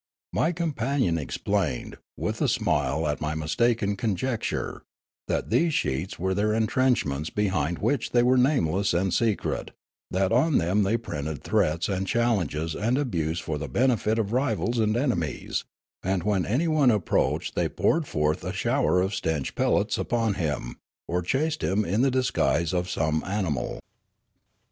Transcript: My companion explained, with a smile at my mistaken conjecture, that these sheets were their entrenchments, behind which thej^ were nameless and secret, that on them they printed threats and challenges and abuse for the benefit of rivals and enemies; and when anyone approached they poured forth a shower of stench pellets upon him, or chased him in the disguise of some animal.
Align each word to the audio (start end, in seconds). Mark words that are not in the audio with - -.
My 0.33 0.51
companion 0.51 1.19
explained, 1.19 1.95
with 2.17 2.41
a 2.41 2.47
smile 2.47 3.07
at 3.07 3.21
my 3.21 3.35
mistaken 3.35 3.95
conjecture, 3.95 4.81
that 5.27 5.51
these 5.51 5.75
sheets 5.75 6.17
were 6.17 6.33
their 6.33 6.55
entrenchments, 6.55 7.29
behind 7.29 7.77
which 7.77 8.11
thej^ 8.11 8.23
were 8.23 8.35
nameless 8.35 8.95
and 8.95 9.13
secret, 9.13 9.69
that 10.09 10.31
on 10.31 10.57
them 10.57 10.81
they 10.81 10.97
printed 10.97 11.43
threats 11.43 11.87
and 11.87 12.07
challenges 12.07 12.73
and 12.75 12.97
abuse 12.97 13.39
for 13.39 13.59
the 13.59 13.69
benefit 13.69 14.17
of 14.17 14.33
rivals 14.33 14.79
and 14.79 14.97
enemies; 14.97 15.65
and 16.01 16.23
when 16.23 16.47
anyone 16.47 16.89
approached 16.89 17.53
they 17.53 17.69
poured 17.69 18.07
forth 18.07 18.43
a 18.43 18.53
shower 18.53 19.03
of 19.03 19.13
stench 19.13 19.53
pellets 19.53 19.99
upon 19.99 20.33
him, 20.33 20.77
or 21.07 21.21
chased 21.21 21.61
him 21.63 21.85
in 21.85 22.01
the 22.01 22.09
disguise 22.09 22.73
of 22.73 22.89
some 22.89 23.23
animal. 23.23 23.79